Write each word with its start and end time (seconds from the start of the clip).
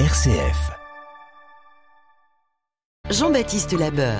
RCF. 0.00 0.72
Jean-Baptiste 3.08 3.78
Labeur. 3.78 4.18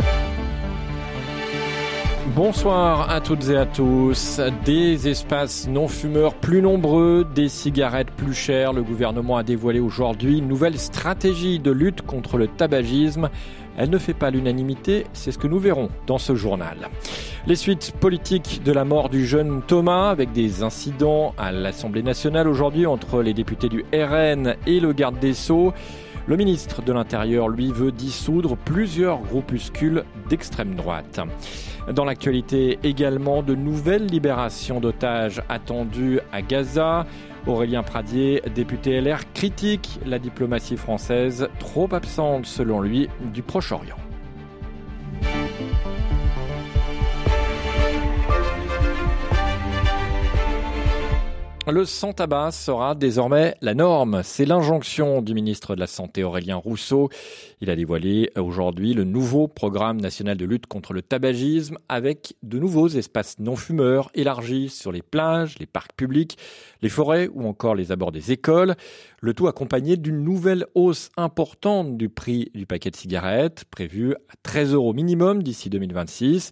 Bonsoir 2.36 3.10
à 3.10 3.20
toutes 3.20 3.48
et 3.48 3.56
à 3.56 3.66
tous. 3.66 4.40
Des 4.64 5.08
espaces 5.08 5.66
non 5.66 5.88
fumeurs 5.88 6.34
plus 6.34 6.62
nombreux, 6.62 7.26
des 7.34 7.48
cigarettes 7.48 8.12
plus 8.12 8.34
chères. 8.34 8.72
Le 8.72 8.84
gouvernement 8.84 9.36
a 9.36 9.42
dévoilé 9.42 9.80
aujourd'hui 9.80 10.38
une 10.38 10.46
nouvelle 10.46 10.78
stratégie 10.78 11.58
de 11.58 11.72
lutte 11.72 12.02
contre 12.02 12.38
le 12.38 12.46
tabagisme. 12.46 13.28
Elle 13.76 13.90
ne 13.90 13.98
fait 13.98 14.14
pas 14.14 14.30
l'unanimité, 14.30 15.06
c'est 15.12 15.32
ce 15.32 15.38
que 15.38 15.46
nous 15.46 15.58
verrons 15.58 15.88
dans 16.06 16.18
ce 16.18 16.34
journal. 16.34 16.88
Les 17.46 17.56
suites 17.56 17.92
politiques 17.98 18.62
de 18.64 18.72
la 18.72 18.84
mort 18.84 19.08
du 19.08 19.26
jeune 19.26 19.62
Thomas 19.62 20.10
avec 20.10 20.32
des 20.32 20.62
incidents 20.62 21.34
à 21.36 21.52
l'Assemblée 21.52 22.02
nationale 22.02 22.48
aujourd'hui 22.48 22.86
entre 22.86 23.22
les 23.22 23.34
députés 23.34 23.68
du 23.68 23.84
RN 23.92 24.54
et 24.66 24.80
le 24.80 24.92
garde 24.92 25.18
des 25.18 25.34
Sceaux. 25.34 25.72
Le 26.26 26.36
ministre 26.36 26.80
de 26.80 26.92
l'Intérieur, 26.92 27.48
lui, 27.48 27.70
veut 27.70 27.92
dissoudre 27.92 28.56
plusieurs 28.56 29.20
groupuscules 29.20 30.04
d'extrême 30.30 30.74
droite. 30.74 31.20
Dans 31.92 32.06
l'actualité 32.06 32.78
également, 32.82 33.42
de 33.42 33.54
nouvelles 33.54 34.06
libérations 34.06 34.80
d'otages 34.80 35.42
attendues 35.50 36.20
à 36.32 36.40
Gaza. 36.40 37.04
Aurélien 37.46 37.82
Pradier, 37.82 38.42
député 38.54 39.00
LR, 39.00 39.20
critique 39.34 40.00
la 40.06 40.18
diplomatie 40.18 40.76
française, 40.76 41.48
trop 41.58 41.92
absente 41.92 42.46
selon 42.46 42.80
lui 42.80 43.08
du 43.32 43.42
Proche-Orient. 43.42 43.98
Le 51.66 51.86
sans-tabac 51.86 52.50
sera 52.50 52.94
désormais 52.94 53.54
la 53.62 53.72
norme. 53.72 54.20
C'est 54.22 54.44
l'injonction 54.44 55.22
du 55.22 55.32
ministre 55.32 55.74
de 55.74 55.80
la 55.80 55.86
Santé 55.86 56.22
Aurélien 56.22 56.56
Rousseau. 56.56 57.08
Il 57.62 57.70
a 57.70 57.74
dévoilé 57.74 58.30
aujourd'hui 58.36 58.92
le 58.92 59.04
nouveau 59.04 59.48
programme 59.48 59.98
national 59.98 60.36
de 60.36 60.44
lutte 60.44 60.66
contre 60.66 60.92
le 60.92 61.00
tabagisme 61.00 61.78
avec 61.88 62.36
de 62.42 62.58
nouveaux 62.58 62.88
espaces 62.88 63.38
non 63.38 63.56
fumeurs 63.56 64.10
élargis 64.14 64.68
sur 64.68 64.92
les 64.92 65.00
plages, 65.00 65.58
les 65.58 65.64
parcs 65.64 65.94
publics, 65.96 66.36
les 66.82 66.90
forêts 66.90 67.30
ou 67.32 67.46
encore 67.46 67.74
les 67.74 67.92
abords 67.92 68.12
des 68.12 68.30
écoles. 68.30 68.74
Le 69.22 69.32
tout 69.32 69.48
accompagné 69.48 69.96
d'une 69.96 70.22
nouvelle 70.22 70.66
hausse 70.74 71.08
importante 71.16 71.96
du 71.96 72.10
prix 72.10 72.50
du 72.54 72.66
paquet 72.66 72.90
de 72.90 72.96
cigarettes 72.96 73.64
prévu 73.70 74.14
à 74.14 74.34
13 74.42 74.74
euros 74.74 74.92
minimum 74.92 75.42
d'ici 75.42 75.70
2026. 75.70 76.50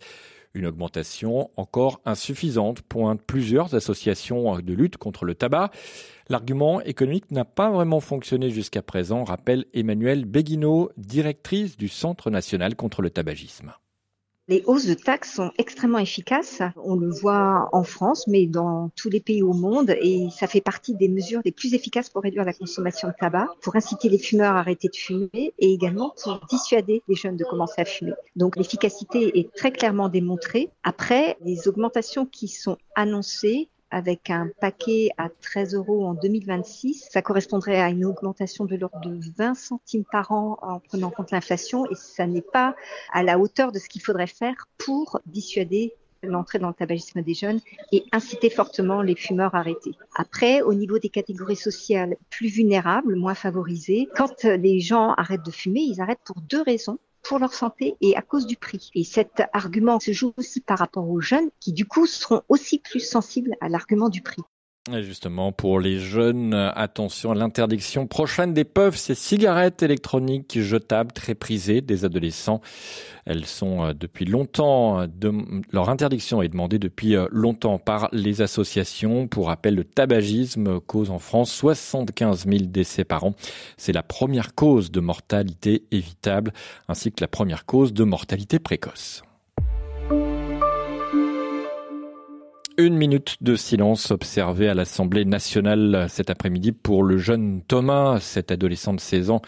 Une 0.55 0.67
augmentation 0.67 1.51
encore 1.57 2.01
insuffisante, 2.05 2.83
pointent 2.83 3.23
plusieurs 3.23 3.75
associations 3.75 4.59
de 4.59 4.73
lutte 4.75 4.99
contre 4.99 5.25
le 5.25 5.35
tabac. 5.35 5.71
L'argument 6.29 6.81
économique 6.83 7.31
n'a 7.31 7.45
pas 7.45 7.71
vraiment 7.71 8.01
fonctionné 8.01 8.51
jusqu'à 8.51 8.83
présent, 8.83 9.25
rappelle 9.25 9.65
Emmanuelle 9.73 10.25
Béguineau, 10.25 10.91
directrice 10.97 11.77
du 11.77 11.89
Centre 11.89 12.31
national 12.31 12.77
contre 12.77 13.01
le 13.01 13.11
tabagisme. 13.11 13.73
Les 14.53 14.63
hausses 14.67 14.85
de 14.85 14.93
taxes 14.93 15.37
sont 15.37 15.51
extrêmement 15.57 15.97
efficaces. 15.97 16.61
On 16.77 16.95
le 16.95 17.09
voit 17.09 17.71
en 17.73 17.85
France, 17.85 18.27
mais 18.27 18.47
dans 18.47 18.91
tous 18.97 19.09
les 19.09 19.21
pays 19.21 19.43
au 19.43 19.55
monde. 19.55 19.97
Et 20.03 20.29
ça 20.31 20.47
fait 20.47 20.61
partie 20.61 20.95
des 20.95 21.09
mesures 21.09 21.41
les 21.43 21.53
plus 21.53 21.73
efficaces 21.73 22.11
pour 22.11 22.23
réduire 22.23 22.45
la 22.45 22.53
consommation 22.53 23.09
de 23.09 23.15
tabac, 23.19 23.49
pour 23.63 23.77
inciter 23.77 24.11
les 24.11 24.19
fumeurs 24.19 24.55
à 24.55 24.59
arrêter 24.59 24.89
de 24.89 24.95
fumer 24.95 25.31
et 25.33 25.73
également 25.73 26.13
pour 26.23 26.39
dissuader 26.51 27.03
les 27.09 27.15
jeunes 27.15 27.39
de 27.39 27.45
commencer 27.45 27.81
à 27.81 27.87
fumer. 27.87 28.13
Donc 28.37 28.57
l'efficacité 28.57 29.39
est 29.39 29.51
très 29.55 29.73
clairement 29.73 30.11
démontrée. 30.11 30.69
Après, 30.83 31.39
les 31.41 31.67
augmentations 31.67 32.27
qui 32.27 32.49
sont 32.49 32.77
annoncées 32.95 33.71
avec 33.93 34.31
un 34.31 34.49
paquet 34.61 35.11
à 35.19 35.29
13 35.29 35.75
euros 35.75 36.05
en 36.07 36.15
2026. 36.15 37.09
Ça 37.11 37.23
correspondrait 37.23 37.81
à 37.81 37.91
une 37.91 38.05
augmentation 38.05 38.65
de 38.65 38.75
l'ordre 38.75 39.01
de 39.01 39.21
20 39.37 39.55
centimes 39.55 40.05
par 40.11 40.33
an 40.33 40.59
en 40.63 40.81
prenant 40.81 41.09
en 41.09 41.11
compte 41.11 41.31
l'inflation 41.31 41.85
et 41.87 41.95
ça 41.95 42.27
n'est 42.27 42.41
pas 42.41 42.75
à 43.13 43.23
la 43.23 43.39
hauteur 43.39 43.71
de 43.71 43.79
ce 43.79 43.89
qu'il 43.89 44.03
faudrait 44.03 44.27
faire 44.27 44.67
pour 44.79 45.21
dissuader 45.27 45.95
l'entrée 46.23 46.59
dans 46.59 46.69
le 46.69 46.75
tabagisme 46.75 47.23
des 47.23 47.35
jeunes 47.35 47.61
et 47.91 48.05
inciter 48.13 48.49
fortement 48.49 49.03
les 49.03 49.17
fumeurs 49.17 49.55
à 49.55 49.59
arrêter. 49.59 49.93
Après, 50.15 50.63
au 50.63 50.73
niveau 50.73 50.99
des 50.99 51.09
catégories 51.09 51.57
sociales 51.57 52.17
plus 52.31 52.49
vulnérables, 52.49 53.17
moins 53.17 53.35
favorisées, 53.35 54.09
quand 54.17 54.45
les 54.45 54.81
gens 54.81 55.13
arrêtent 55.15 55.45
de 55.45 55.51
fumer, 55.51 55.81
ils 55.81 56.01
arrêtent 56.01 56.23
pour 56.25 56.41
deux 56.41 56.63
raisons 56.63 56.99
pour 57.23 57.39
leur 57.39 57.55
santé 57.55 57.97
et 58.01 58.17
à 58.17 58.23
cause 58.23 58.47
du 58.47 58.57
prix. 58.57 58.91
Et 58.95 59.05
cet 59.05 59.43
argument 59.53 60.01
se 60.01 60.13
joue 60.13 60.33
aussi 60.37 60.61
par 60.61 60.79
rapport 60.79 61.09
aux 61.09 61.21
jeunes 61.21 61.51
qui 61.61 61.73
du 61.73 61.87
coup 61.87 62.07
seront 62.07 62.43
aussi 62.49 62.79
plus 62.79 63.01
sensibles 63.01 63.55
à 63.61 63.69
l'argument 63.69 64.09
du 64.09 64.23
prix. 64.23 64.43
Et 64.91 65.05
justement, 65.05 65.53
pour 65.53 65.79
les 65.79 66.01
jeunes, 66.01 66.55
attention 66.55 67.31
à 67.31 67.37
l'interdiction 67.37 68.09
prochaine 68.09 68.53
des 68.53 68.65
puffs, 68.65 68.97
ces 68.97 69.15
cigarettes 69.15 69.81
électroniques 69.85 70.61
jetables 70.61 71.13
très 71.13 71.37
prisées 71.37 71.81
des 71.81 72.05
adolescents. 72.05 72.61
Elles 73.25 73.47
sont 73.47 73.85
euh, 73.85 73.93
depuis 73.93 74.25
longtemps, 74.25 75.07
de, 75.07 75.33
leur 75.71 75.89
interdiction 75.89 76.43
est 76.43 76.49
demandée 76.49 76.81
depuis 76.81 77.15
euh, 77.15 77.29
longtemps 77.31 77.79
par 77.79 78.09
les 78.11 78.43
associations. 78.43 79.29
Pour 79.29 79.47
rappel, 79.47 79.77
le 79.77 79.85
tabagisme 79.85 80.81
cause 80.81 81.11
en 81.11 81.21
France 81.21 81.53
75 81.53 82.47
000 82.49 82.63
décès 82.65 83.05
par 83.05 83.23
an. 83.23 83.35
C'est 83.77 83.93
la 83.93 84.03
première 84.03 84.57
cause 84.57 84.91
de 84.91 84.99
mortalité 84.99 85.85
évitable, 85.93 86.53
ainsi 86.89 87.13
que 87.13 87.23
la 87.23 87.29
première 87.29 87.67
cause 87.67 87.93
de 87.93 88.03
mortalité 88.03 88.59
précoce. 88.59 89.23
Une 92.79 92.97
minute 92.97 93.37
de 93.43 93.55
silence 93.55 94.11
observée 94.11 94.69
à 94.69 94.75
l'Assemblée 94.75 95.27
nationale 95.27 96.07
cet 96.09 96.31
après-midi 96.31 96.73
pour 96.73 97.03
le 97.03 97.19
jeune 97.19 97.61
Thomas, 97.69 98.19
cet 98.19 98.51
adolescent 98.51 98.95
de 98.95 99.01
16 99.01 99.31
ans 99.31 99.43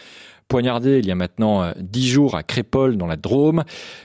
poignardé 0.47 0.99
il 0.99 1.07
y 1.07 1.11
a 1.11 1.15
maintenant 1.15 1.63
euh, 1.63 1.71
dix 1.79 2.07
jours 2.07 2.35
à 2.35 2.43
Crépole 2.43 2.97
dans 2.97 3.07
la 3.07 3.15
Drôme. 3.15 3.63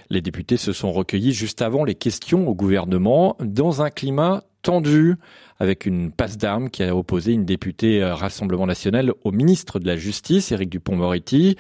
Les 0.09 0.23
députés 0.23 0.57
se 0.57 0.73
sont 0.73 0.93
recueillis 0.93 1.33
juste 1.33 1.63
avant 1.63 1.85
les 1.85 1.95
questions 1.95 2.49
au 2.49 2.55
gouvernement 2.55 3.37
dans 3.41 3.83
un 3.83 3.91
climat 3.91 4.43
tendu 4.63 5.17
avec 5.59 5.87
une 5.87 6.13
passe 6.13 6.39
d'armes 6.39 6.71
qui 6.71 6.83
a 6.83 6.97
opposé 6.97 7.33
une 7.33 7.45
députée 7.45 8.03
euh, 8.03 8.15
Rassemblement 8.15 8.67
national 8.67 9.13
au 9.25 9.33
ministre 9.33 9.79
de 9.79 9.87
la 9.87 9.97
Justice, 9.97 10.53
Éric 10.53 10.71
Dupont-Moretti. 10.71 11.57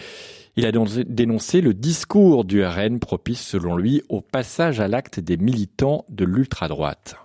Il 0.57 0.67
a 0.67 0.73
dénoncé 0.73 1.61
le 1.61 1.75
discours 1.75 2.45
du 2.45 2.65
RN 2.65 2.99
propice, 2.99 3.47
selon 3.47 3.77
lui, 3.77 4.03
au 4.09 4.21
passage 4.21 4.81
à 4.81 4.89
l'acte 4.89 5.21
des 5.21 5.37
militants 5.37 6.05
de 6.09 6.25
l'ultra-droite. 6.25 7.17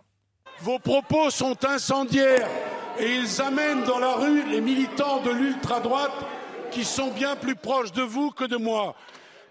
Vos 0.65 0.79
propos 0.79 1.29
sont 1.29 1.63
incendiaires 1.63 2.49
et 2.97 3.17
ils 3.17 3.39
amènent 3.39 3.83
dans 3.83 3.99
la 3.99 4.13
rue 4.13 4.41
les 4.49 4.61
militants 4.61 5.21
de 5.21 5.29
l'ultra-droite 5.29 6.25
qui 6.71 6.83
sont 6.83 7.11
bien 7.11 7.35
plus 7.35 7.53
proches 7.53 7.91
de 7.91 8.01
vous 8.01 8.31
que 8.31 8.45
de 8.45 8.57
moi. 8.57 8.95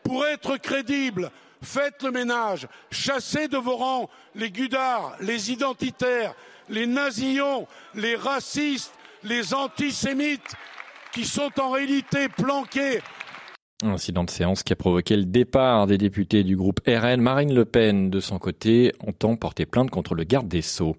Pour 0.02 0.26
être 0.26 0.56
crédible, 0.56 1.30
faites 1.62 2.02
le 2.02 2.10
ménage, 2.10 2.66
chassez 2.90 3.46
de 3.46 3.56
vos 3.56 3.76
rangs 3.76 4.10
les 4.34 4.50
gudards, 4.50 5.14
les 5.20 5.52
identitaires, 5.52 6.34
les 6.68 6.88
nazillons, 6.88 7.68
les 7.94 8.16
racistes, 8.16 8.92
les 9.22 9.54
antisémites, 9.54 10.56
qui 11.12 11.26
sont 11.26 11.60
en 11.60 11.70
réalité 11.70 12.28
planqués 12.28 13.00
un 13.84 13.94
incident 13.94 14.24
de 14.24 14.30
séance 14.30 14.62
qui 14.62 14.72
a 14.72 14.76
provoqué 14.76 15.16
le 15.16 15.24
départ 15.24 15.86
des 15.86 15.98
députés 15.98 16.44
du 16.44 16.56
groupe 16.56 16.80
RN. 16.86 17.20
Marine 17.20 17.54
Le 17.54 17.64
Pen, 17.64 18.10
de 18.10 18.20
son 18.20 18.38
côté, 18.38 18.92
entend 19.06 19.36
porter 19.36 19.66
plainte 19.66 19.90
contre 19.90 20.14
le 20.14 20.24
garde 20.24 20.48
des 20.48 20.62
Sceaux. 20.62 20.96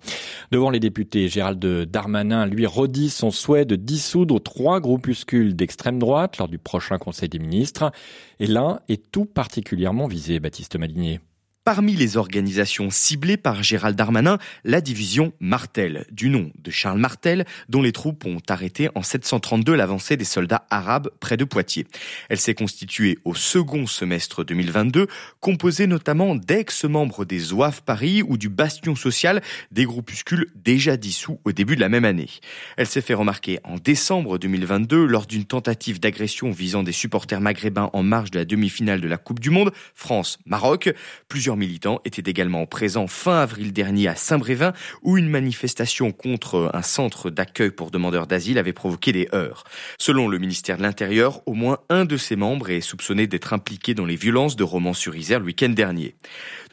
Devant 0.51 0.69
les 0.69 0.79
députés, 0.79 1.27
Gérald 1.27 1.59
Darmanin 1.59 2.45
lui 2.45 2.65
redit 2.65 3.09
son 3.09 3.31
souhait 3.31 3.65
de 3.65 3.75
dissoudre 3.75 4.41
trois 4.41 4.79
groupuscules 4.79 5.55
d'extrême 5.55 5.99
droite 5.99 6.37
lors 6.37 6.47
du 6.47 6.57
prochain 6.57 6.97
Conseil 6.97 7.29
des 7.29 7.39
ministres. 7.39 7.91
Et 8.39 8.47
l'un 8.47 8.79
est 8.87 9.11
tout 9.11 9.25
particulièrement 9.25 10.07
visé, 10.07 10.39
Baptiste 10.39 10.77
Malinier. 10.77 11.19
Parmi 11.65 11.95
les 11.95 12.15
organisations 12.15 12.91
ciblées 12.91 13.37
par 13.37 13.63
Gérald 13.63 13.95
Darmanin, 13.95 14.37
la 14.65 14.81
division 14.81 15.33
Martel, 15.39 16.05
du 16.11 16.29
nom 16.29 16.51
de 16.63 16.69
Charles 16.69 16.99
Martel, 16.99 17.43
dont 17.69 17.81
les 17.81 17.91
troupes 17.91 18.23
ont 18.27 18.37
arrêté 18.49 18.89
en 18.93 19.01
732 19.01 19.73
l'avancée 19.73 20.15
des 20.15 20.25
soldats 20.25 20.67
arabes 20.69 21.09
près 21.19 21.37
de 21.37 21.43
Poitiers. 21.43 21.87
Elle 22.29 22.39
s'est 22.39 22.53
constituée 22.53 23.17
au 23.25 23.33
second 23.33 23.87
semestre 23.87 24.43
2022, 24.43 25.07
composée 25.39 25.87
notamment 25.87 26.35
d'ex-membres 26.35 27.25
des 27.25 27.51
OAF 27.51 27.81
Paris 27.81 28.21
ou 28.21 28.37
du 28.37 28.49
Bastion 28.49 28.95
Social, 28.95 29.41
des 29.71 29.85
groupuscules 29.85 30.51
déjà 30.53 30.97
dissous 30.97 31.39
au 31.45 31.51
début 31.51 31.75
de 31.75 31.81
la 31.81 31.89
même 31.89 32.05
année. 32.05 32.29
Elle 32.77 32.85
s'est 32.85 33.01
fait 33.01 33.15
remarquer 33.15 33.57
en 33.63 33.77
décembre 33.77 34.37
2022 34.37 35.03
lors 35.03 35.25
d'une 35.25 35.45
tentative 35.45 35.99
d'agression 35.99 36.51
visant 36.51 36.83
des 36.83 36.91
supporters 36.91 37.41
maghrébins 37.41 37.89
en 37.93 38.03
marge 38.03 38.29
de 38.29 38.37
la 38.37 38.45
demi-finale 38.45 39.01
de 39.01 39.07
la 39.07 39.17
Coupe 39.17 39.39
du 39.39 39.49
Monde, 39.49 39.71
France-Maroc. 39.95 40.93
Plusieurs 41.27 41.54
Militants 41.55 42.01
étaient 42.05 42.29
également 42.29 42.65
présents 42.65 43.07
fin 43.07 43.39
avril 43.39 43.73
dernier 43.73 44.07
à 44.07 44.15
Saint-Brévin 44.15 44.73
où 45.01 45.17
une 45.17 45.29
manifestation 45.29 46.11
contre 46.11 46.69
un 46.73 46.81
centre 46.81 47.29
d'accueil 47.29 47.71
pour 47.71 47.91
demandeurs 47.91 48.27
d'asile 48.27 48.57
avait 48.57 48.73
provoqué 48.73 49.11
des 49.11 49.27
heurts. 49.33 49.63
Selon 49.97 50.27
le 50.27 50.37
ministère 50.37 50.77
de 50.77 50.83
l'Intérieur, 50.83 51.41
au 51.45 51.53
moins 51.53 51.79
un 51.89 52.05
de 52.05 52.17
ses 52.17 52.35
membres 52.35 52.69
est 52.69 52.81
soupçonné 52.81 53.27
d'être 53.27 53.53
impliqué 53.53 53.93
dans 53.93 54.05
les 54.05 54.15
violences 54.15 54.55
de 54.55 54.63
Romans-sur-Isère 54.63 55.39
le 55.39 55.45
week-end 55.45 55.69
dernier. 55.69 56.15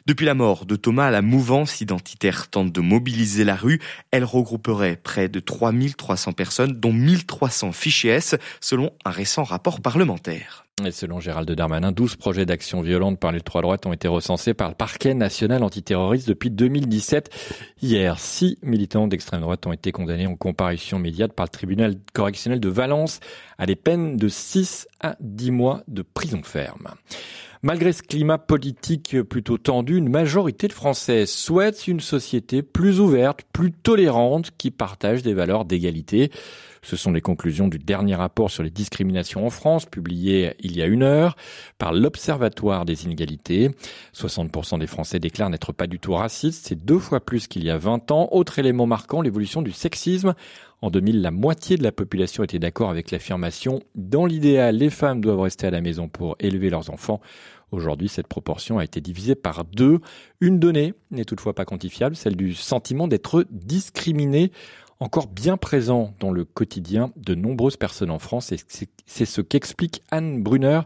Depuis 0.05 0.25
la 0.25 0.33
mort 0.33 0.65
de 0.65 0.75
Thomas, 0.75 1.11
la 1.11 1.21
mouvance 1.21 1.79
identitaire 1.79 2.49
tente 2.49 2.73
de 2.73 2.81
mobiliser 2.81 3.45
la 3.45 3.55
rue. 3.55 3.79
Elle 4.11 4.25
regrouperait 4.25 4.97
près 4.97 5.29
de 5.29 5.39
3300 5.39 6.33
personnes, 6.33 6.73
dont 6.73 6.91
1300 6.91 7.71
fichiers 7.71 8.11
S, 8.11 8.35
selon 8.59 8.91
un 9.05 9.11
récent 9.11 9.43
rapport 9.43 9.79
parlementaire. 9.79 10.65
Et 10.83 10.91
selon 10.91 11.21
Gérald 11.21 11.49
Darmanin, 11.49 11.93
12 11.93 12.17
projets 12.17 12.45
d'action 12.45 12.81
violente 12.81 13.17
par 13.17 13.31
les 13.31 13.39
trois 13.39 13.61
droites 13.61 13.85
ont 13.85 13.93
été 13.93 14.09
recensés 14.09 14.53
par 14.53 14.67
le 14.67 14.75
parquet 14.75 15.13
national 15.13 15.63
antiterroriste 15.63 16.27
depuis 16.27 16.49
2017. 16.49 17.29
Hier, 17.81 18.19
six 18.19 18.57
militants 18.61 19.07
d'extrême 19.07 19.39
droite 19.39 19.65
ont 19.67 19.71
été 19.71 19.93
condamnés 19.93 20.27
en 20.27 20.35
comparution 20.35 20.97
immédiate 20.97 21.31
par 21.31 21.45
le 21.45 21.51
tribunal 21.51 21.95
correctionnel 22.13 22.59
de 22.59 22.69
Valence 22.69 23.21
à 23.57 23.65
des 23.67 23.77
peines 23.77 24.17
de 24.17 24.27
6 24.27 24.87
à 24.99 25.15
10 25.21 25.51
mois 25.51 25.83
de 25.87 26.01
prison 26.01 26.41
ferme. 26.43 26.89
Malgré 27.65 27.93
ce 27.93 28.03
climat 28.03 28.37
politique 28.37 29.21
plutôt 29.21 29.57
tendu, 29.57 29.95
une 29.95 30.09
majorité 30.09 30.67
de 30.67 30.73
Français 30.73 31.25
souhaitent 31.25 31.87
une 31.87 32.01
société 32.01 32.61
plus 32.61 32.99
ouverte, 32.99 33.39
plus 33.53 33.71
tolérante, 33.71 34.51
qui 34.57 34.69
partage 34.69 35.23
des 35.23 35.33
valeurs 35.33 35.63
d'égalité. 35.63 36.29
Ce 36.83 36.97
sont 36.97 37.11
les 37.11 37.21
conclusions 37.21 37.69
du 37.69 37.79
dernier 37.79 38.13
rapport 38.13 38.51
sur 38.51 38.61
les 38.61 38.69
discriminations 38.69 39.45
en 39.45 39.49
France, 39.49 39.85
publié 39.85 40.53
il 40.59 40.75
y 40.77 40.81
a 40.81 40.85
une 40.85 41.01
heure 41.01 41.35
par 41.77 41.93
l'Observatoire 41.93 42.85
des 42.85 43.05
inégalités. 43.05 43.71
60% 44.13 44.79
des 44.79 44.87
Français 44.87 45.19
déclarent 45.19 45.49
n'être 45.49 45.71
pas 45.71 45.87
du 45.87 45.99
tout 45.99 46.13
racistes, 46.13 46.67
c'est 46.67 46.85
deux 46.85 46.99
fois 46.99 47.21
plus 47.21 47.47
qu'il 47.47 47.63
y 47.63 47.69
a 47.69 47.77
20 47.77 48.11
ans. 48.11 48.27
Autre 48.31 48.59
élément 48.59 48.85
marquant, 48.85 49.21
l'évolution 49.21 49.61
du 49.61 49.71
sexisme. 49.71 50.33
En 50.81 50.91
2000, 50.91 51.21
la 51.21 51.31
moitié 51.31 51.77
de 51.77 51.83
la 51.83 51.93
population 51.93 52.43
était 52.43 52.59
d'accord 52.59 52.89
avec 52.89 53.11
l'affirmation 53.11 53.81
dans 53.95 54.25
l'idéal, 54.25 54.75
les 54.75 54.89
femmes 54.89 55.21
doivent 55.21 55.39
rester 55.39 55.65
à 55.65 55.71
la 55.71 55.79
maison 55.79 56.09
pour 56.09 56.35
élever 56.41 56.69
leurs 56.69 56.89
enfants. 56.89 57.21
Aujourd'hui, 57.71 58.07
cette 58.09 58.27
proportion 58.27 58.77
a 58.77 58.83
été 58.83 59.01
divisée 59.01 59.33
par 59.33 59.65
deux. 59.65 59.99
Une 60.41 60.59
donnée 60.59 60.93
n'est 61.09 61.25
toutefois 61.25 61.55
pas 61.55 61.65
quantifiable, 61.65 62.15
celle 62.15 62.35
du 62.35 62.53
sentiment 62.53 63.07
d'être 63.07 63.47
discriminé, 63.49 64.51
encore 65.03 65.27
bien 65.27 65.57
présent 65.57 66.13
dans 66.19 66.31
le 66.31 66.45
quotidien 66.45 67.11
de 67.17 67.35
nombreuses 67.35 67.77
personnes 67.77 68.11
en 68.11 68.19
France. 68.19 68.51
Et 68.51 68.57
c'est 69.05 69.25
ce 69.25 69.41
qu'explique 69.41 70.01
Anne 70.11 70.41
Brunner, 70.41 70.81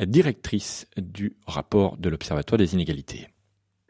directrice 0.00 0.86
du 0.96 1.36
rapport 1.46 1.96
de 1.96 2.08
l'Observatoire 2.08 2.58
des 2.58 2.74
inégalités. 2.74 3.28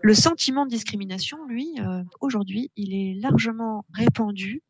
Le 0.05 0.15
sentiment 0.15 0.67
de 0.67 0.71
discrimination, 0.71 1.39
lui, 1.47 1.75
euh, 1.79 2.03
aujourd'hui, 2.21 2.73
il 2.77 2.93
est 2.93 3.15
largement 3.21 3.85
répandu 3.95 4.63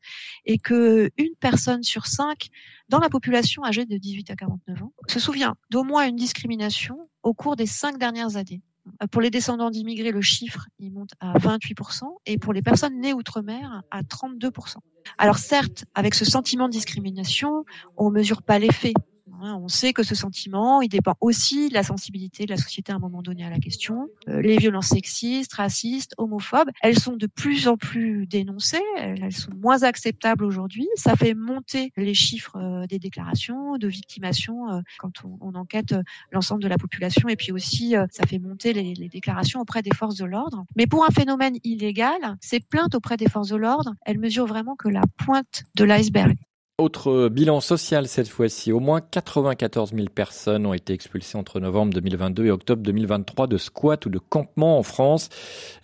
et 0.44 0.58
que 0.58 1.10
une 1.16 1.34
personne 1.40 1.82
sur 1.82 2.06
cinq 2.06 2.48
dans 2.90 2.98
la 2.98 3.08
population 3.08 3.64
âgée 3.64 3.86
de 3.86 3.96
18 3.96 4.30
à 4.30 4.36
49 4.36 4.82
ans 4.82 4.92
se 5.08 5.18
souvient 5.18 5.56
d'au 5.70 5.84
moins 5.84 6.06
une 6.06 6.16
discrimination 6.16 7.08
au 7.22 7.32
cours 7.32 7.56
des 7.56 7.64
cinq 7.64 7.98
dernières 7.98 8.36
années. 8.36 8.60
Euh, 9.02 9.06
pour 9.06 9.20
les 9.20 9.30
descendants 9.30 9.70
d'immigrés, 9.70 10.12
le 10.12 10.20
chiffre, 10.20 10.66
il 10.78 10.92
monte 10.92 11.10
à 11.20 11.34
28% 11.38 12.02
et 12.26 12.38
pour 12.38 12.52
les 12.52 12.62
personnes 12.62 13.00
nées 13.00 13.14
outre-mer, 13.14 13.82
à 13.90 14.02
32%. 14.02 14.76
Alors 15.18 15.38
certes, 15.38 15.84
avec 15.94 16.14
ce 16.14 16.24
sentiment 16.24 16.68
de 16.68 16.72
discrimination, 16.72 17.64
on 17.96 18.10
mesure 18.10 18.42
pas 18.42 18.58
l'effet 18.58 18.94
on 19.40 19.68
sait 19.68 19.92
que 19.92 20.02
ce 20.02 20.14
sentiment, 20.14 20.82
il 20.82 20.88
dépend 20.88 21.14
aussi 21.20 21.68
de 21.68 21.74
la 21.74 21.82
sensibilité 21.82 22.44
de 22.44 22.50
la 22.50 22.56
société 22.56 22.92
à 22.92 22.96
un 22.96 22.98
moment 22.98 23.22
donné 23.22 23.44
à 23.44 23.50
la 23.50 23.58
question. 23.58 24.08
Euh, 24.28 24.40
les 24.40 24.56
violences 24.56 24.88
sexistes, 24.88 25.54
racistes, 25.54 26.14
homophobes, 26.18 26.70
elles 26.82 26.98
sont 26.98 27.16
de 27.16 27.26
plus 27.26 27.68
en 27.68 27.76
plus 27.76 28.26
dénoncées, 28.26 28.82
elles 28.96 29.32
sont 29.32 29.52
moins 29.54 29.82
acceptables 29.82 30.44
aujourd'hui. 30.44 30.88
Ça 30.94 31.16
fait 31.16 31.34
monter 31.34 31.92
les 31.96 32.14
chiffres 32.14 32.56
euh, 32.56 32.86
des 32.86 32.98
déclarations 32.98 33.76
de 33.76 33.88
victimation 33.88 34.70
euh, 34.70 34.80
quand 34.98 35.12
on, 35.24 35.52
enquête 35.52 35.94
l'ensemble 36.30 36.62
de 36.62 36.68
la 36.68 36.78
population 36.78 37.28
et 37.28 37.36
puis 37.36 37.52
aussi 37.52 37.94
ça 38.10 38.26
fait 38.26 38.38
monter 38.38 38.72
les, 38.72 38.94
les 38.94 39.08
déclarations 39.10 39.60
auprès 39.60 39.82
des 39.82 39.94
forces 39.94 40.16
de 40.16 40.24
l'ordre. 40.24 40.64
Mais 40.76 40.86
pour 40.86 41.04
un 41.04 41.10
phénomène 41.10 41.56
illégal, 41.62 42.38
ces 42.40 42.58
plaintes 42.58 42.94
auprès 42.94 43.18
des 43.18 43.28
forces 43.28 43.48
de 43.48 43.56
l'ordre, 43.56 43.94
elles 44.06 44.18
mesurent 44.18 44.46
vraiment 44.46 44.74
que 44.74 44.88
la 44.88 45.02
pointe 45.18 45.64
de 45.76 45.84
l'iceberg. 45.84 46.38
Autre 46.78 47.28
bilan 47.28 47.60
social 47.60 48.08
cette 48.08 48.28
fois-ci. 48.28 48.72
Au 48.72 48.80
moins 48.80 49.02
94 49.02 49.92
000 49.94 50.06
personnes 50.12 50.64
ont 50.64 50.72
été 50.72 50.94
expulsées 50.94 51.36
entre 51.36 51.60
novembre 51.60 51.92
2022 51.92 52.46
et 52.46 52.50
octobre 52.50 52.82
2023 52.82 53.46
de 53.46 53.58
squats 53.58 53.98
ou 54.06 54.08
de 54.08 54.18
campements 54.18 54.78
en 54.78 54.82
France. 54.82 55.28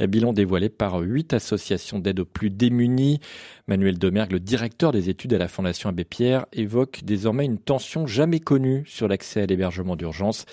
Bilan 0.01 0.33
dévoilé 0.33 0.71
par 0.71 0.99
huit 0.99 1.35
associations 1.35 1.99
d'aide 1.99 2.21
aux 2.21 2.25
plus 2.25 2.51
démunis. 2.51 3.21
Manuel 3.69 3.99
Demergue, 3.99 4.33
le 4.33 4.41
directeur 4.41 4.91
des 4.91 5.11
études 5.11 5.35
à 5.35 5.39
la 5.39 5.47
Fondation 5.47 5.91
Abbé 5.91 6.05
Pierre, 6.05 6.47
évoque 6.55 7.03
désormais 7.05 7.45
une 7.45 7.59
tension 7.59 8.07
jamais 8.07 8.41
connue 8.41 8.83
sur 8.87 9.09
l'accès 9.09 9.43
à 9.43 9.47
l'hébergement 9.47 9.95
d'urgence 9.95 10.47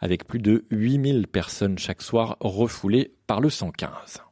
avec 0.00 0.26
plus 0.26 0.40
de 0.40 0.64
8000 0.70 1.28
personnes 1.28 1.78
chaque 1.78 2.02
soir 2.02 2.38
refoulées 2.40 3.14
par 3.26 3.40
le 3.40 3.50
115. 3.50 4.22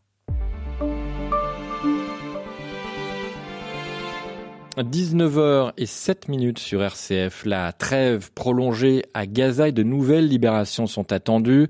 19h 4.82 5.73
et 5.77 5.87
7 5.87 6.29
minutes 6.29 6.59
sur 6.59 6.82
RCF. 6.82 7.44
La 7.44 7.73
trêve 7.73 8.31
prolongée 8.32 9.05
à 9.15 9.27
Gaza 9.27 9.69
et 9.69 9.73
de 9.73 9.82
nouvelles 9.82 10.29
libérations 10.29 10.87
sont 10.87 11.12
attendues. 11.12 11.69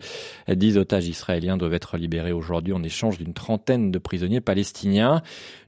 Dix 0.48 0.78
otages 0.78 1.08
israéliens 1.08 1.56
doivent 1.56 1.74
être 1.74 1.96
libérés 1.96 2.32
aujourd'hui 2.32 2.72
en 2.72 2.82
échange 2.82 3.18
d'une 3.18 3.34
trentaine 3.34 3.90
de 3.90 3.98
prisonniers 3.98 4.40
palestiniens. 4.40 5.22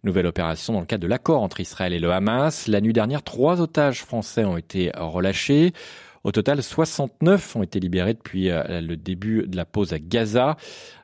Nouvelle 0.04 0.26
opération 0.26 0.72
dans 0.72 0.80
le 0.80 0.86
cadre 0.86 1.02
de 1.02 1.08
l'accord 1.08 1.42
entre 1.42 1.60
Israël 1.60 1.92
et 1.92 2.00
le 2.00 2.12
Hamas. 2.12 2.68
La 2.68 2.80
nuit 2.80 2.92
dernière, 2.92 3.22
trois 3.22 3.60
otages 3.60 4.02
français 4.02 4.44
ont 4.44 4.56
été 4.56 4.90
relâchés. 4.96 5.72
Au 6.24 6.30
total, 6.30 6.62
69 6.62 7.56
ont 7.56 7.62
été 7.64 7.80
libérés 7.80 8.14
depuis 8.14 8.48
euh, 8.48 8.80
le 8.80 8.96
début 8.96 9.44
de 9.48 9.56
la 9.56 9.64
pause 9.64 9.92
à 9.92 9.98
Gaza, 9.98 10.56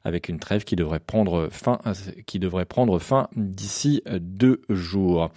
avec 0.05 0.29
une 0.29 0.39
trêve 0.39 0.63
qui 0.63 0.77
devrait 0.77 1.01
prendre 1.01 1.49
fin, 1.51 1.81
qui 2.27 2.39
devrait 2.39 2.67
prendre 2.67 3.01
fin 3.01 3.29
d'ici 3.35 4.01
euh, 4.07 4.21
deux 4.21 4.63
jours. 4.69 5.31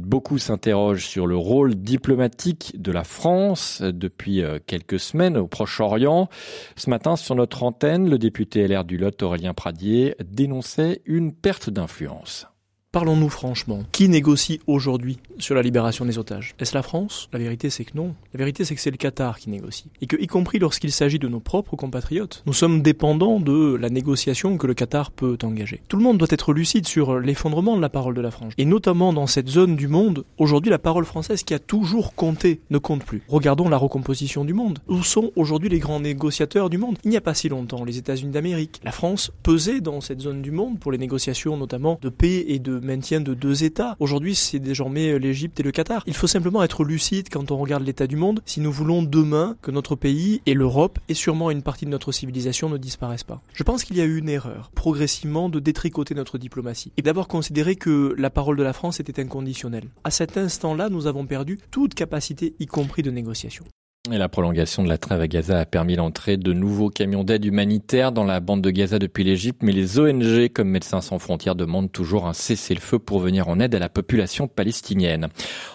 Beaucoup 0.00 0.38
s'interrogent 0.38 1.06
sur 1.06 1.28
le 1.28 1.36
rôle 1.36 1.76
diplomatique 1.76 2.72
de 2.76 2.90
la 2.90 3.04
France 3.04 3.82
depuis 3.82 4.42
euh, 4.42 4.58
quelques 4.66 4.98
semaines 4.98 5.36
au 5.36 5.46
Proche-Orient. 5.46 6.28
Ce 6.74 6.90
matin, 6.90 7.14
sur 7.14 7.36
notre 7.36 7.62
antenne, 7.62 8.10
le 8.10 8.18
député 8.18 8.66
LR 8.66 8.84
du 8.84 8.98
Lot, 8.98 9.22
Aurélien 9.22 9.54
Pradier, 9.54 10.16
dénonçait 10.24 11.02
une 11.04 11.32
perte 11.32 11.70
d'influence. 11.70 12.48
Parlons-nous 12.96 13.28
franchement. 13.28 13.80
Qui 13.92 14.08
négocie 14.08 14.58
aujourd'hui 14.66 15.18
sur 15.38 15.54
la 15.54 15.60
libération 15.60 16.06
des 16.06 16.16
otages? 16.16 16.54
Est-ce 16.58 16.74
la 16.74 16.82
France? 16.82 17.28
La 17.30 17.38
vérité 17.38 17.68
c'est 17.68 17.84
que 17.84 17.94
non. 17.94 18.14
La 18.32 18.38
vérité 18.38 18.64
c'est 18.64 18.74
que 18.74 18.80
c'est 18.80 18.90
le 18.90 18.96
Qatar 18.96 19.38
qui 19.38 19.50
négocie. 19.50 19.90
Et 20.00 20.06
que, 20.06 20.16
y 20.16 20.26
compris 20.26 20.58
lorsqu'il 20.58 20.90
s'agit 20.90 21.18
de 21.18 21.28
nos 21.28 21.38
propres 21.38 21.76
compatriotes, 21.76 22.42
nous 22.46 22.54
sommes 22.54 22.80
dépendants 22.80 23.38
de 23.38 23.74
la 23.74 23.90
négociation 23.90 24.56
que 24.56 24.66
le 24.66 24.72
Qatar 24.72 25.10
peut 25.10 25.36
engager. 25.42 25.82
Tout 25.88 25.98
le 25.98 26.04
monde 26.04 26.16
doit 26.16 26.28
être 26.30 26.54
lucide 26.54 26.86
sur 26.86 27.18
l'effondrement 27.18 27.76
de 27.76 27.82
la 27.82 27.90
parole 27.90 28.14
de 28.14 28.22
la 28.22 28.30
France. 28.30 28.54
Et 28.56 28.64
notamment 28.64 29.12
dans 29.12 29.26
cette 29.26 29.50
zone 29.50 29.76
du 29.76 29.88
monde, 29.88 30.24
aujourd'hui 30.38 30.70
la 30.70 30.78
parole 30.78 31.04
française 31.04 31.42
qui 31.42 31.52
a 31.52 31.58
toujours 31.58 32.14
compté 32.14 32.62
ne 32.70 32.78
compte 32.78 33.04
plus. 33.04 33.20
Regardons 33.28 33.68
la 33.68 33.76
recomposition 33.76 34.42
du 34.46 34.54
monde. 34.54 34.78
Où 34.88 35.02
sont 35.02 35.32
aujourd'hui 35.36 35.68
les 35.68 35.80
grands 35.80 36.00
négociateurs 36.00 36.70
du 36.70 36.78
monde? 36.78 36.96
Il 37.04 37.10
n'y 37.10 37.18
a 37.18 37.20
pas 37.20 37.34
si 37.34 37.50
longtemps, 37.50 37.84
les 37.84 37.98
États-Unis 37.98 38.32
d'Amérique. 38.32 38.80
La 38.84 38.92
France 38.92 39.32
pesait 39.42 39.82
dans 39.82 40.00
cette 40.00 40.22
zone 40.22 40.40
du 40.40 40.50
monde 40.50 40.78
pour 40.78 40.92
les 40.92 40.98
négociations 40.98 41.58
notamment 41.58 41.98
de 42.00 42.08
paix 42.08 42.46
et 42.48 42.58
de 42.58 42.85
maintien 42.86 43.20
de 43.20 43.34
deux 43.34 43.64
États. 43.64 43.96
Aujourd'hui, 44.00 44.34
c'est 44.34 44.58
désormais 44.58 45.10
euh, 45.10 45.18
l'Égypte 45.18 45.60
et 45.60 45.62
le 45.62 45.72
Qatar. 45.72 46.02
Il 46.06 46.14
faut 46.14 46.26
simplement 46.26 46.62
être 46.62 46.84
lucide 46.84 47.28
quand 47.30 47.50
on 47.50 47.58
regarde 47.58 47.84
l'état 47.84 48.06
du 48.06 48.16
monde 48.16 48.40
si 48.46 48.60
nous 48.60 48.72
voulons 48.72 49.02
demain 49.02 49.56
que 49.60 49.70
notre 49.70 49.96
pays 49.96 50.40
et 50.46 50.54
l'Europe 50.54 50.98
et 51.08 51.14
sûrement 51.14 51.50
une 51.50 51.62
partie 51.62 51.84
de 51.84 51.90
notre 51.90 52.12
civilisation 52.12 52.70
ne 52.70 52.78
disparaissent 52.78 53.24
pas. 53.24 53.42
Je 53.52 53.62
pense 53.62 53.84
qu'il 53.84 53.96
y 53.96 54.00
a 54.00 54.04
eu 54.04 54.16
une 54.16 54.28
erreur, 54.28 54.70
progressivement, 54.74 55.48
de 55.48 55.60
détricoter 55.60 56.14
notre 56.14 56.38
diplomatie 56.38 56.92
et 56.96 57.02
d'avoir 57.02 57.28
considéré 57.28 57.76
que 57.76 58.14
la 58.16 58.30
parole 58.30 58.56
de 58.56 58.62
la 58.62 58.72
France 58.72 59.00
était 59.00 59.20
inconditionnelle. 59.20 59.88
À 60.04 60.10
cet 60.10 60.36
instant-là, 60.36 60.88
nous 60.88 61.06
avons 61.06 61.26
perdu 61.26 61.58
toute 61.70 61.94
capacité, 61.94 62.54
y 62.58 62.66
compris 62.66 63.02
de 63.02 63.10
négociation. 63.10 63.64
Et 64.12 64.18
la 64.18 64.28
prolongation 64.28 64.84
de 64.84 64.88
la 64.88 64.98
trêve 64.98 65.20
à 65.20 65.26
Gaza 65.26 65.58
a 65.58 65.64
permis 65.64 65.96
l'entrée 65.96 66.36
de 66.36 66.52
nouveaux 66.52 66.90
camions 66.90 67.24
d'aide 67.24 67.44
humanitaire 67.44 68.12
dans 68.12 68.22
la 68.22 68.38
bande 68.38 68.62
de 68.62 68.70
Gaza 68.70 69.00
depuis 69.00 69.24
l'Égypte, 69.24 69.62
mais 69.62 69.72
les 69.72 69.98
ONG 69.98 70.48
comme 70.52 70.68
Médecins 70.68 71.00
sans 71.00 71.18
frontières 71.18 71.56
demandent 71.56 71.90
toujours 71.90 72.26
un 72.26 72.32
cessez-le-feu 72.32 73.00
pour 73.00 73.18
venir 73.18 73.48
en 73.48 73.58
aide 73.58 73.74
à 73.74 73.80
la 73.80 73.88
population 73.88 74.46
palestinienne. 74.46 75.26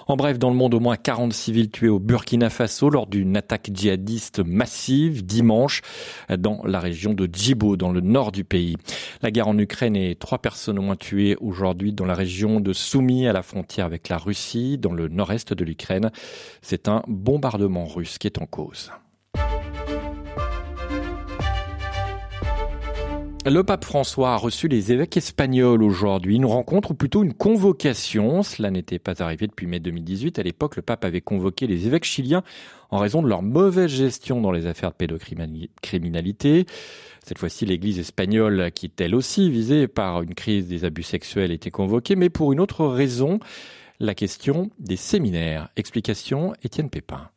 En 0.08 0.16
bref, 0.16 0.40
dans 0.40 0.50
le 0.50 0.56
monde, 0.56 0.74
au 0.74 0.80
moins 0.80 0.96
40 0.96 1.34
civils 1.34 1.70
tués 1.70 1.90
au 1.90 2.00
Burkina 2.00 2.50
Faso 2.50 2.90
lors 2.90 3.06
d'une 3.08 3.36
attaque 3.36 3.70
djihadiste 3.74 4.40
massive 4.40 5.26
dimanche 5.26 5.82
dans 6.30 6.62
la 6.64 6.80
région 6.80 7.14
de 7.14 7.28
Djibo, 7.32 7.76
dans 7.76 7.92
le 7.92 8.00
nord 8.00 8.32
du 8.32 8.46
pays. 8.46 8.78
La 9.22 9.32
guerre 9.32 9.50
en 9.50 9.58
Ukraine 9.58 9.98
et 9.98 10.16
trois 10.16 10.40
personnes 10.40 10.80
au 10.80 10.84
moins 10.84 10.96
tuées 10.96 11.36
aujourd'hui 11.42 11.92
dans 11.92 12.06
la 12.06 12.16
région 12.16 12.62
de 12.62 12.72
Soumy 12.72 13.28
à 13.28 13.34
la 13.34 13.44
frontière 13.44 13.86
avec 13.86 14.08
la 14.08 14.18
Russie, 14.18 14.78
dans 14.78 14.94
le 14.94 15.10
nord-est 15.10 15.54
de 15.54 15.66
l'Ukraine. 15.66 16.12
C'est 16.62 16.88
un 16.88 17.04
bombardement 17.08 17.86
russe 17.86 18.20
qui 18.22 18.28
est 18.28 18.40
en 18.40 18.46
cause. 18.46 18.92
Le 23.44 23.64
pape 23.64 23.84
François 23.84 24.34
a 24.34 24.36
reçu 24.36 24.68
les 24.68 24.92
évêques 24.92 25.18
espagnols 25.18 25.82
aujourd'hui. 25.82 26.36
Une 26.36 26.46
rencontre 26.46 26.92
ou 26.92 26.94
plutôt 26.94 27.24
une 27.24 27.34
convocation. 27.34 28.44
Cela 28.44 28.70
n'était 28.70 29.00
pas 29.00 29.24
arrivé 29.24 29.48
depuis 29.48 29.66
mai 29.66 29.80
2018. 29.80 30.38
À 30.38 30.44
l'époque, 30.44 30.76
le 30.76 30.84
pape 30.84 31.04
avait 31.04 31.22
convoqué 31.22 31.66
les 31.66 31.88
évêques 31.88 32.04
chiliens 32.04 32.44
en 32.92 33.00
raison 33.00 33.24
de 33.24 33.28
leur 33.28 33.42
mauvaise 33.42 33.90
gestion 33.90 34.40
dans 34.42 34.52
les 34.52 34.68
affaires 34.68 34.92
de 34.92 34.96
pédocriminalité. 34.96 36.68
Cette 37.26 37.40
fois-ci, 37.40 37.66
l'église 37.66 37.98
espagnole, 37.98 38.72
qui 38.72 38.86
est 38.86 39.02
elle 39.02 39.16
aussi 39.16 39.50
visée 39.50 39.88
par 39.88 40.22
une 40.22 40.36
crise 40.36 40.68
des 40.68 40.86
abus 40.86 41.02
sexuels, 41.02 41.52
était 41.52 41.72
convoquée, 41.72 42.16
mais 42.16 42.30
pour 42.30 42.54
une 42.54 42.60
autre 42.60 42.86
raison, 42.86 43.40
la 44.00 44.14
question 44.14 44.70
des 44.78 44.98
séminaires. 44.98 45.70
Explication, 45.76 46.54
Étienne 46.62 46.92
Pépin. 46.92 47.31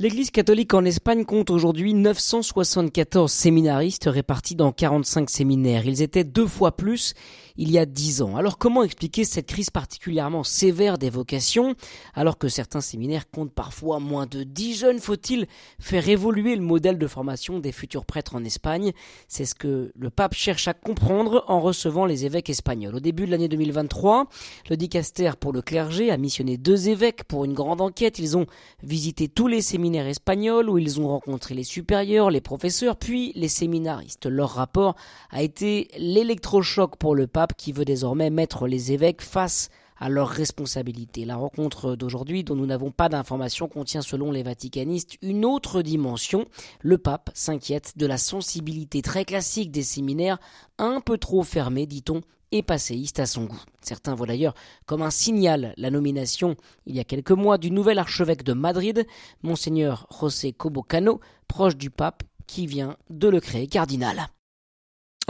L'Église 0.00 0.30
catholique 0.30 0.74
en 0.74 0.84
Espagne 0.84 1.24
compte 1.24 1.50
aujourd'hui 1.50 1.92
974 1.92 3.32
séminaristes 3.32 4.04
répartis 4.06 4.54
dans 4.54 4.70
45 4.70 5.28
séminaires. 5.28 5.86
Ils 5.86 6.02
étaient 6.02 6.22
deux 6.22 6.46
fois 6.46 6.76
plus 6.76 7.14
il 7.56 7.72
y 7.72 7.78
a 7.78 7.84
dix 7.84 8.22
ans. 8.22 8.36
Alors 8.36 8.58
comment 8.58 8.84
expliquer 8.84 9.24
cette 9.24 9.48
crise 9.48 9.70
particulièrement 9.70 10.44
sévère 10.44 10.98
des 10.98 11.10
vocations 11.10 11.74
alors 12.14 12.38
que 12.38 12.46
certains 12.46 12.80
séminaires 12.80 13.28
comptent 13.28 13.52
parfois 13.52 13.98
moins 13.98 14.26
de 14.26 14.44
dix 14.44 14.76
jeunes? 14.76 15.00
Faut-il 15.00 15.48
faire 15.80 16.08
évoluer 16.08 16.54
le 16.54 16.62
modèle 16.62 16.98
de 16.98 17.06
formation 17.08 17.58
des 17.58 17.72
futurs 17.72 18.04
prêtres 18.04 18.36
en 18.36 18.44
Espagne? 18.44 18.92
C'est 19.26 19.46
ce 19.46 19.56
que 19.56 19.90
le 19.98 20.10
pape 20.10 20.34
cherche 20.34 20.68
à 20.68 20.74
comprendre 20.74 21.44
en 21.48 21.58
recevant 21.58 22.06
les 22.06 22.24
évêques 22.24 22.50
espagnols. 22.50 22.94
Au 22.94 23.00
début 23.00 23.26
de 23.26 23.32
l'année 23.32 23.48
2023, 23.48 24.28
le 24.70 24.76
dicaster 24.76 25.32
pour 25.40 25.52
le 25.52 25.60
clergé 25.60 26.12
a 26.12 26.16
missionné 26.16 26.56
deux 26.56 26.88
évêques 26.88 27.24
pour 27.24 27.44
une 27.44 27.54
grande 27.54 27.80
enquête. 27.80 28.20
Ils 28.20 28.36
ont 28.36 28.46
visité 28.84 29.26
tous 29.26 29.48
les 29.48 29.60
séminaires 29.60 29.87
espagnols 29.94 30.70
où 30.70 30.78
ils 30.78 31.00
ont 31.00 31.08
rencontré 31.08 31.54
les 31.54 31.64
supérieurs, 31.64 32.30
les 32.30 32.40
professeurs, 32.40 32.96
puis 32.96 33.32
les 33.34 33.48
séminaristes. 33.48 34.26
Leur 34.26 34.50
rapport 34.50 34.94
a 35.30 35.42
été 35.42 35.88
l'électrochoc 35.98 36.96
pour 36.96 37.14
le 37.14 37.26
pape 37.26 37.54
qui 37.56 37.72
veut 37.72 37.84
désormais 37.84 38.30
mettre 38.30 38.66
les 38.66 38.92
évêques 38.92 39.22
face 39.22 39.68
à 39.68 39.78
leurs 40.08 40.28
responsabilités. 40.28 41.24
La 41.24 41.36
rencontre 41.36 41.96
d'aujourd'hui, 41.96 42.44
dont 42.44 42.54
nous 42.54 42.66
n'avons 42.66 42.92
pas 42.92 43.08
d'informations, 43.08 43.68
contient 43.68 44.02
selon 44.02 44.30
les 44.30 44.44
vaticanistes 44.44 45.16
une 45.22 45.44
autre 45.44 45.82
dimension. 45.82 46.46
Le 46.80 46.98
pape 46.98 47.30
s'inquiète 47.34 47.94
de 47.96 48.06
la 48.06 48.18
sensibilité 48.18 49.02
très 49.02 49.24
classique 49.24 49.72
des 49.72 49.82
séminaires, 49.82 50.38
un 50.78 51.00
peu 51.00 51.18
trop 51.18 51.42
fermés, 51.42 51.86
dit-on, 51.86 52.20
et 52.52 52.62
passéiste 52.62 53.20
à 53.20 53.26
son 53.26 53.44
goût. 53.44 53.62
Certains 53.80 54.14
voient 54.14 54.26
d'ailleurs 54.26 54.54
comme 54.86 55.02
un 55.02 55.10
signal 55.10 55.74
la 55.76 55.90
nomination, 55.90 56.56
il 56.86 56.96
y 56.96 57.00
a 57.00 57.04
quelques 57.04 57.32
mois, 57.32 57.58
du 57.58 57.70
nouvel 57.70 57.98
archevêque 57.98 58.42
de 58.42 58.52
Madrid, 58.52 59.06
monseigneur 59.42 60.06
José 60.18 60.52
Cobocano, 60.52 61.20
proche 61.46 61.76
du 61.76 61.90
pape, 61.90 62.22
qui 62.46 62.66
vient 62.66 62.96
de 63.10 63.28
le 63.28 63.40
créer 63.40 63.66
cardinal. 63.66 64.28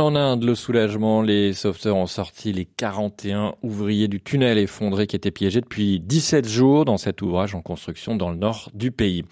En 0.01 0.15
Inde, 0.15 0.45
le 0.45 0.55
soulagement, 0.55 1.23
les 1.23 1.53
sauveteurs 1.53 1.97
ont 1.97 2.07
sorti 2.07 2.53
les 2.53 2.67
41 2.67 3.57
ouvriers 3.65 4.07
du 4.07 4.21
tunnel 4.21 4.57
effondré 4.57 5.09
qui 5.09 5.17
étaient 5.17 5.33
piégés 5.33 5.61
depuis 5.61 5.99
17 5.99 6.47
jours 6.47 6.85
dans 6.85 6.99
cet 6.99 7.21
ouvrage 7.21 7.57
en 7.57 7.63
construction 7.63 8.15
dans 8.15 8.31
le 8.31 8.37
nord 8.37 8.71
du 8.75 8.93
pays. 8.93 9.25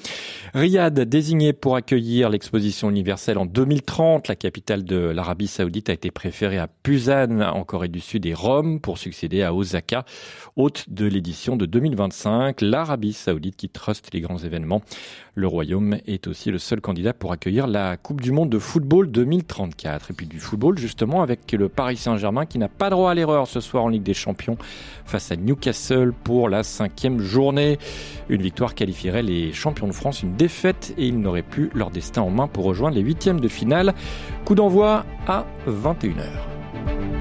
Riyad, 0.55 0.99
désigné 0.99 1.53
pour 1.53 1.77
accueillir 1.77 2.31
l'exposition 2.31 2.91
universelle 2.91 3.39
en 3.39 3.47
2030, 3.47 4.27
la 4.27 4.35
capitale 4.35 4.83
de 4.83 4.97
l'Arabie 4.97 5.47
saoudite 5.47 5.89
a 5.89 5.93
été 5.93 6.11
préférée 6.11 6.59
à 6.59 6.69
Busan 6.83 7.43
en 7.43 7.63
Corée 7.63 7.87
du 7.87 8.01
Sud 8.01 8.27
et 8.27 8.35
Rome 8.35 8.81
pour 8.81 8.99
succéder 8.99 9.45
à 9.45 9.55
Osaka, 9.55 10.05
hôte 10.57 10.87
de 10.89 11.07
l'édition 11.07 11.55
de 11.57 11.67
2025. 11.67 12.61
L'Arabie 12.61 13.13
saoudite 13.13 13.55
qui 13.55 13.69
truste 13.69 14.13
les 14.13 14.21
grands 14.21 14.39
événements. 14.39 14.83
Le 15.39 15.47
royaume 15.47 15.99
est 16.07 16.27
aussi 16.27 16.51
le 16.51 16.57
seul 16.57 16.81
candidat 16.81 17.13
pour 17.13 17.31
accueillir 17.31 17.67
la 17.67 17.99
Coupe 17.99 18.23
du 18.23 18.33
monde 18.33 18.49
de 18.49 18.59
football 18.59 19.11
2034. 19.11 20.11
Et 20.11 20.15
puis 20.15 20.27
du 20.27 20.41
justement 20.77 21.23
avec 21.23 21.53
le 21.53 21.69
Paris 21.69 21.97
Saint-Germain 21.97 22.47
qui 22.47 22.59
n'a 22.59 22.69
pas 22.69 22.91
droit 22.91 23.11
à 23.11 23.15
l'erreur 23.15 23.47
ce 23.47 23.61
soir 23.61 23.85
en 23.85 23.89
Ligue 23.89 24.03
des 24.03 24.15
Champions 24.15 24.57
face 25.05 25.31
à 25.31 25.37
Newcastle 25.37 26.13
pour 26.25 26.49
la 26.49 26.63
cinquième 26.63 27.21
journée. 27.21 27.79
Une 28.29 28.43
victoire 28.43 28.75
qualifierait 28.75 29.23
les 29.23 29.53
champions 29.53 29.87
de 29.87 29.93
France, 29.93 30.23
une 30.23 30.37
défaite 30.37 30.95
et 30.99 31.07
ils 31.07 31.19
n'auraient 31.19 31.43
plus 31.43 31.71
leur 31.75 31.91
destin 31.91 32.23
en 32.23 32.31
main 32.31 32.49
pour 32.49 32.65
rejoindre 32.65 32.97
les 32.97 33.03
huitièmes 33.03 33.41
de 33.41 33.49
finale. 33.49 33.95
Coup 34.45 34.55
d'envoi 34.55 35.05
à 35.27 35.47
21h. 35.69 37.16